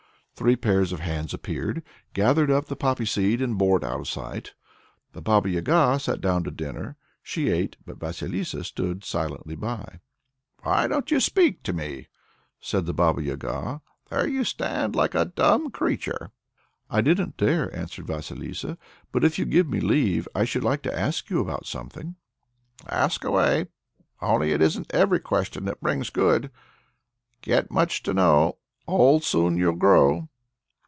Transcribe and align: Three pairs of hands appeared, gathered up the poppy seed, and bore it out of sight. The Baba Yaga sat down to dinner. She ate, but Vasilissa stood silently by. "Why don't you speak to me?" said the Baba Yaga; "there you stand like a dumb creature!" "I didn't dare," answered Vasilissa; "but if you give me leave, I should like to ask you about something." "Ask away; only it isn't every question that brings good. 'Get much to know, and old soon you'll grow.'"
Three 0.33 0.55
pairs 0.55 0.91
of 0.91 1.01
hands 1.01 1.35
appeared, 1.35 1.83
gathered 2.15 2.49
up 2.49 2.65
the 2.65 2.75
poppy 2.75 3.05
seed, 3.05 3.43
and 3.43 3.59
bore 3.59 3.77
it 3.77 3.83
out 3.83 3.99
of 3.99 4.07
sight. 4.07 4.53
The 5.13 5.21
Baba 5.21 5.47
Yaga 5.51 5.99
sat 5.99 6.19
down 6.19 6.43
to 6.45 6.49
dinner. 6.49 6.97
She 7.21 7.49
ate, 7.51 7.75
but 7.85 7.99
Vasilissa 7.99 8.63
stood 8.63 9.03
silently 9.05 9.55
by. 9.55 9.99
"Why 10.63 10.87
don't 10.87 11.11
you 11.11 11.19
speak 11.19 11.61
to 11.61 11.73
me?" 11.73 12.07
said 12.59 12.87
the 12.87 12.91
Baba 12.93 13.21
Yaga; 13.21 13.81
"there 14.09 14.27
you 14.27 14.43
stand 14.43 14.95
like 14.95 15.13
a 15.13 15.25
dumb 15.25 15.69
creature!" 15.69 16.31
"I 16.89 17.01
didn't 17.01 17.37
dare," 17.37 17.71
answered 17.77 18.07
Vasilissa; 18.07 18.79
"but 19.11 19.23
if 19.23 19.37
you 19.37 19.45
give 19.45 19.69
me 19.69 19.79
leave, 19.79 20.27
I 20.33 20.45
should 20.45 20.63
like 20.63 20.81
to 20.83 20.97
ask 20.99 21.29
you 21.29 21.39
about 21.39 21.67
something." 21.67 22.15
"Ask 22.89 23.23
away; 23.23 23.67
only 24.23 24.53
it 24.53 24.61
isn't 24.63 24.91
every 24.91 25.19
question 25.19 25.65
that 25.65 25.81
brings 25.81 26.09
good. 26.09 26.49
'Get 27.43 27.69
much 27.69 28.01
to 28.01 28.13
know, 28.15 28.45
and 28.45 28.53
old 28.97 29.23
soon 29.23 29.55
you'll 29.55 29.75
grow.'" 29.75 30.29